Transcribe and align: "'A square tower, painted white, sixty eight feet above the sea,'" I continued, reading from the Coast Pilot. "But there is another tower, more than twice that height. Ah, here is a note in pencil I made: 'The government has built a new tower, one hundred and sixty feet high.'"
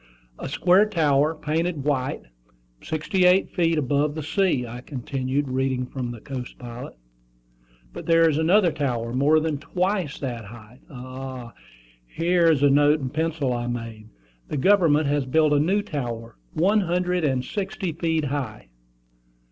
"'A 0.39 0.49
square 0.49 0.87
tower, 0.87 1.35
painted 1.35 1.83
white, 1.83 2.23
sixty 2.81 3.25
eight 3.25 3.51
feet 3.51 3.77
above 3.77 4.15
the 4.15 4.23
sea,'" 4.23 4.65
I 4.65 4.81
continued, 4.81 5.47
reading 5.47 5.85
from 5.85 6.09
the 6.09 6.19
Coast 6.19 6.57
Pilot. 6.57 6.95
"But 7.93 8.07
there 8.07 8.27
is 8.27 8.39
another 8.39 8.71
tower, 8.71 9.13
more 9.13 9.39
than 9.39 9.59
twice 9.59 10.17
that 10.17 10.45
height. 10.45 10.79
Ah, 10.89 11.53
here 12.07 12.47
is 12.47 12.63
a 12.63 12.69
note 12.71 12.99
in 12.99 13.09
pencil 13.11 13.53
I 13.53 13.67
made: 13.67 14.09
'The 14.47 14.57
government 14.57 15.05
has 15.05 15.27
built 15.27 15.53
a 15.53 15.59
new 15.59 15.83
tower, 15.83 16.35
one 16.55 16.79
hundred 16.81 17.23
and 17.23 17.45
sixty 17.45 17.91
feet 17.91 18.25
high.'" 18.25 18.69